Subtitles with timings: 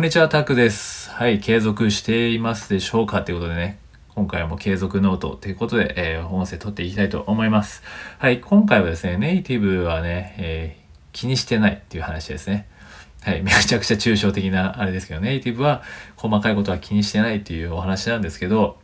[0.00, 1.10] こんにちは、タクです。
[1.10, 3.78] はい、継続していますでしょうかということでね、
[4.14, 7.82] 今回も継続ノートということで、えー、音声撮っていきたいと思います。
[8.16, 12.66] はい、今回はですね、ネイティブはね、えー、気にしてないっていう話ですね。
[13.20, 15.82] はい、 めちゃくちゃ抽象的なあれですけど、ネイティブは
[16.16, 18.78] 細かいことは気にしてないっていうお話なんですけど、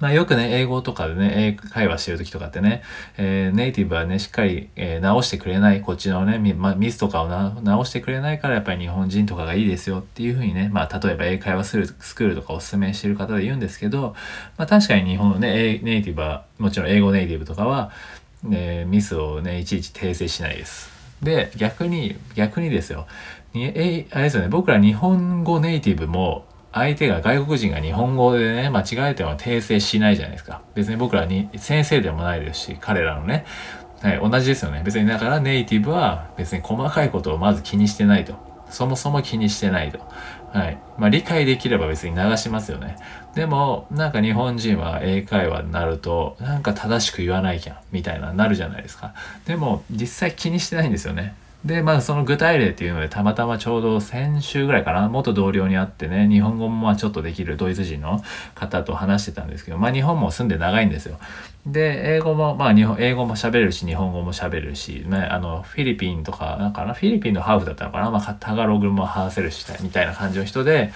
[0.00, 2.82] まあ、よくね、英語とかでね、英会話してる時とかってね、
[3.16, 7.28] えー、ネイティブはね、しっかり、えー、直してくれない、こっちのね、ミ,、ま、ミスとかを
[7.60, 14.14] 直してくれないから、やっぱり日本人とかがいいですよっていうふうにね、まあ、例えば英会話するスクールとかお勧めしてる方で言うんですけど、
[14.56, 17.90] まあ、確かに日本のね、ネイティブは、もちろん英語ネイティブとかは、
[18.52, 20.90] えミスをね、いちいち訂正しないです。
[21.22, 23.06] で、逆に、逆にですよ。
[23.54, 26.44] にえ、あれですよね、僕ら日本語ネイティブも、
[26.76, 30.60] 相手が外国人が日本語でね、間違えても訂正しないじゃないですか。
[30.74, 33.46] 別に僕らに先生でもないですし、彼らのね、
[34.02, 34.82] はい、同じですよね。
[34.84, 38.34] 別にだからネイティブは別に細かいことをまず気にしてないと。
[38.68, 40.00] そもそも気にしてないと。
[40.52, 40.78] はい。
[40.98, 42.96] まあ理解できれば別に流しますよね。
[43.34, 49.14] でも、なんか日本人は英会話になると、なんか正しく言わないきゃ、みたいななるじゃないですか。
[49.46, 51.34] でも、実際気にしてないんですよね。
[51.66, 58.22] で、まあその具体例っていうのでたまたまちょうど先週ぐらいかな、元同僚に会ってね、日本語もまあちょっとできるドイツ人の
[58.54, 61.18] 方と話してたんですけど、まあ日本も住んで長いんですよ。
[61.66, 70.92] で、英語も、まあ日本、英語も喋れるし、日本語も喋れるし、ね、あの、フィリピンとか、なんかな、フィリピンのハーフだったのかな、まあタガログも話せるし、みたいな感じの人で、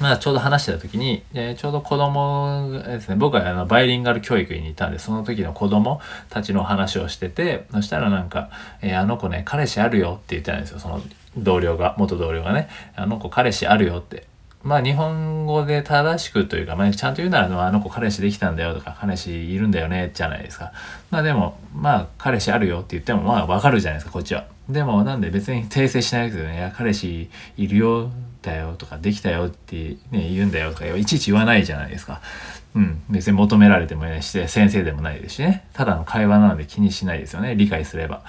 [0.00, 8.50] まあ、ちょうど話してた時に、えー、ちょうど子供ですね、僕はあのバイリンガル教育にいたんで、その時の子供たちの話をしてて、そしたらなんか、
[8.82, 11.00] えー、あの子ね、彼氏あるよって言ってたんですよ、その
[11.36, 14.26] 同僚が、元同僚がね、あの子彼氏あるよって。
[14.62, 20.72] まあ日本語で正しくというか、まあ、ちゃんと言うならあの子彼氏できたんだよとか彼氏いるんだよねじゃないですか。
[21.10, 24.44] まあでもまあ彼氏あるよって言ってもまあわかるじゃないですかこっちは。
[24.68, 26.56] でもなんで別に訂正しないですよね。
[26.56, 28.10] いや彼氏いるよ
[28.42, 32.20] だよとかできたよってね言うんだよとかいちいち言わないじゃないですか。
[32.74, 33.02] うん。
[33.08, 35.66] 別に求められてもねして先生でもないですしね。
[35.72, 37.54] ただの会話なので気にしないですよね。
[37.54, 38.22] 理解すれば。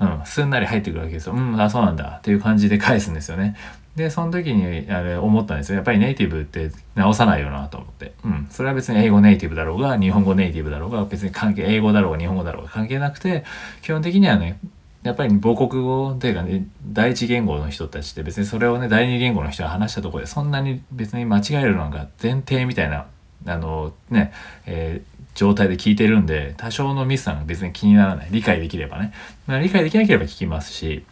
[0.00, 1.34] うん、すんなり入ってくるわけですよ。
[1.34, 2.16] うん、あ、そうなんだ。
[2.18, 3.54] っていう感じで返すんですよね。
[3.96, 5.76] で、その時にあれ思ったんですよ。
[5.76, 8.14] やっぱりネイティブって直さないよなと思って。
[8.24, 8.46] うん。
[8.50, 13.44] それは別に英語ネイティブだろうが、日本語ネイティブだろうが、別に関係、英語だろうが、日本語だろうが関係なくて、
[13.82, 14.58] 基本的にはね、
[15.02, 23.06] やっぱり母国語というかね、第一言語の人たちって別にそれをね、第二言語の人が話したところでそんなに別に間違えるのが前提みたいな、
[23.46, 24.32] あのね、
[24.66, 28.28] えー、状態で聞いてるんで、多少のミスは別に気にならない。
[28.30, 29.14] 理解できればね。
[29.46, 31.04] まあ、理解できなければ聞きますし、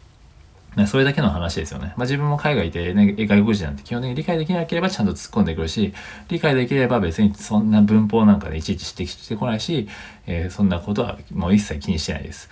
[0.77, 1.95] ね、それだけの話ですよね。
[1.97, 5.93] まあ、自分も海外で、ね、外国人なんて基本的に理解できなければちゃんと突っ込んでくるし、
[6.29, 9.89] 理解できれば別にそんな文法なんかでいちいち指摘してこないし、
[10.27, 12.49] えー、そんなことはもう一切気にしてないです。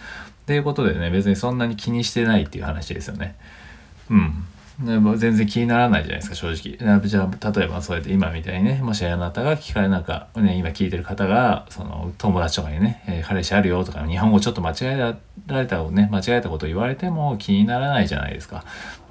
[0.47, 3.37] ということでね、別にそんなに気にしてないっていう話ですよね。
[4.11, 4.47] うん。
[4.79, 6.77] 全然気にならないじゃないですか、正直。
[7.09, 14.97] じゃあ、例えばそうやって今みたいにね、もしあなたが聞かれなんか、ね、今聞いてる方が、その友達とかにね、えー、彼氏あるよとか、日本語ちょっと間違え
[15.47, 18.65] られたことね、間違えたこと言われても気にならないじゃないですか。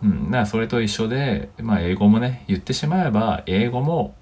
[0.04, 0.26] うん。
[0.26, 4.14] だからそれと一緒で、まあ英語もね、言ってしまえば、英語も、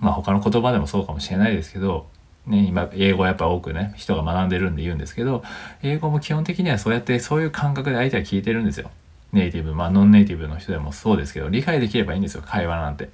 [0.00, 2.06] まあ他の言葉でもそうかもしれないですけど、
[2.46, 5.42] ね、今、英語やっぱ多くね、人が学んでるんで言うんですけど、
[5.82, 8.90] 英語も基本的にはそうやってそういう感覚で相手は聞いてるんですよ。
[9.36, 13.10] ネイティブ、まあノンネイティブの人でもそうですけど、理解できればいいんですよ、会話なんて。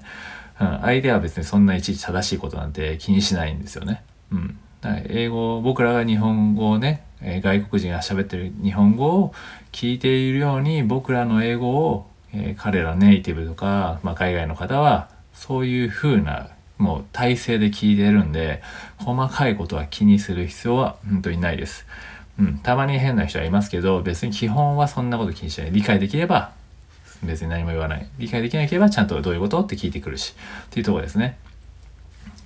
[0.60, 4.02] うん、相手は別にそんないちいち正しいことなんて気にしないんですよね。
[4.30, 4.58] うん。
[5.08, 9.32] 英語、僕らが日本語をね、え外国人が喋ってる日本語を
[9.70, 18.60] 聞いているように、僕らの英語を、えー、彼らネイティブとか、まあ、海外の方は、そういう風な、もう体制で聞いてるんで、
[18.98, 21.86] 細かいことは気にする必要は本当にないです。
[22.38, 25.72] うん、たまに変な人はいますけど、別に基本はそんなこと気にしない。
[25.72, 26.53] 理解できれば、
[27.22, 28.06] 別に何も言わない。
[28.19, 30.34] 理解できなければ、ちゃんとどういうことって聞いてくるし。
[30.66, 31.38] っていうとこですね。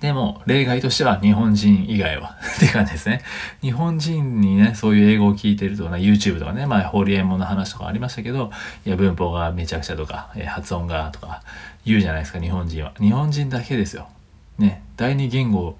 [0.01, 3.21] でも、例外としては日本人以外は って感じですね。
[3.61, 8.51] 日本人にね、そういう英語を聞いてるとか、YouTube とかね、まあ、ホリエモンの話とかありましたけど、
[8.85, 11.41] いや、文法がめちゃくちゃとか、え発音がとか
[11.83, 12.91] 言うじゃないですか、日本人は。
[12.99, 14.07] 日本人だけですよ。
[14.59, 15.77] ね、第二言語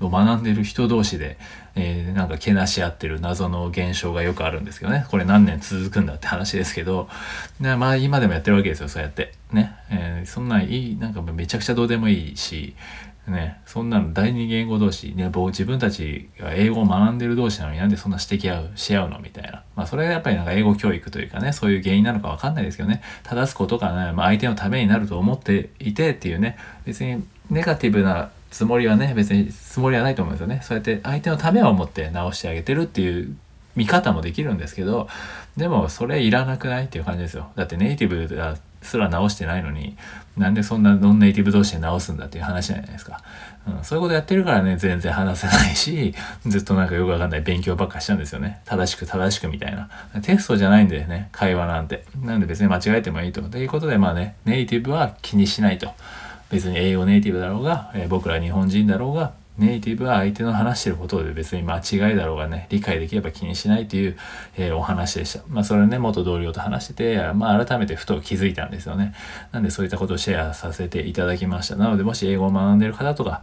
[0.00, 1.38] を学んでる人同士で、
[1.74, 5.06] えー、なんかけなし合ってる謎の現象がよくあるんですけどね。
[5.10, 7.08] これ何年続くんだって話ですけど、
[7.60, 9.32] でまあ今でもやってるわけですよ、そうやって。
[9.52, 9.76] ね。
[9.90, 12.74] えー、そんなんいい、なんかめちゃくちゃどうでもいいし、
[13.26, 19.62] ね、そんなの第二言語同士、ね、僕自分たちが英語を学んでる同士なのになんでそんな指摘合うし合うのみたいな。
[19.76, 30.60] まあそれがやっぱりなんか英語教育というかね、そういう原因なのかわかんないですけどね、正すことがね、まあ相手のためになると思っていてっていうね、別にネガティブなつもりはね別につもりはないと思うんですよね。
[30.62, 33.36] そうやって相手のためを思って直してあげてるっていう
[33.76, 35.08] 見方もできるんですけど
[35.56, 37.50] でもそれいらなくないっていう感じですよ。
[37.54, 39.96] だってネイティブすら直してないのに
[40.36, 43.22] なんでそんなノンネイティブ同士で直すんだっていう話じゃないですか、
[43.68, 46.14] うん、そういうことやってるからね全然話せないし
[46.46, 48.60] ずっとなんかよくわかんない勉強ばっかしちゃうんですよね。
[48.64, 49.88] 正しく正しくみたいな。
[50.22, 52.04] テストじゃないんでね会話なんて。
[52.22, 53.42] なんで別に間違えてもいいと。
[53.42, 55.92] ということでまあねネイティブは気にしないと。
[56.50, 64.16] 別に英語ネイティブだろうが、えー、僕ら日本人だろうがネイティブは相手の話してることで別に間違いだろうがね、理解できれば気にしないという、
[64.56, 65.44] えー、お話でした。
[65.48, 69.14] まあそれね、元同僚と話してて、まあ改めてふと気づいたんですよね。
[69.52, 71.76] なんでそういったことをシェアさせていただきました。
[71.76, 73.42] なのでもし英語を学んでる方とか、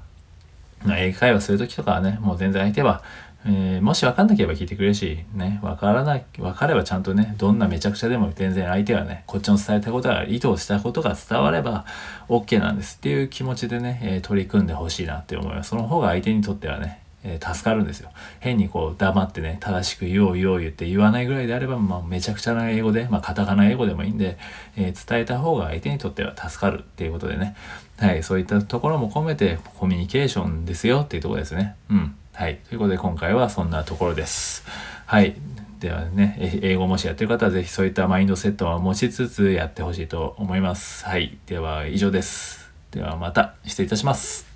[0.83, 3.03] ま、英会話するときとかはね、もう全然相手は
[3.49, 11.85] えー、もし分かんなければ聞いてくれるし、ね、分からない、分かればちゃんとね、どんなめちゃくちゃでも全然相手はね、こっちの伝えたことが、意図をしたことが伝われば
[12.27, 15.69] OK なんですっていう気持ちでね、えー、取り組んでほしいなって思います。
[15.69, 18.11] その方が相手にとってはね、えー、助かるんですよ。
[18.39, 24.37] 変にこう黙ってね、正しく言おう言おう言って言わないぐらいであれば、まあ、めちゃくちゃな英語で、まあ、カタカナ英語でもいいんで、
[24.75, 27.55] えー、伝えた方が相手にとっては助かるっていうことでね、
[27.97, 31.75] はい、そういったところも込めてコミュニケーションですよっていうところですね。
[31.89, 32.15] うん。
[32.37, 32.57] はい。
[32.69, 34.63] ということで今回はそんなところです。
[35.07, 35.35] はい。
[35.79, 41.03] ではね、英語もしやってる方はぜひそういったマインドセットは持ちつつやってほしいと思います。
[41.03, 41.35] はい。
[41.47, 42.71] では以上です。
[42.91, 44.46] ではまた失礼いたします。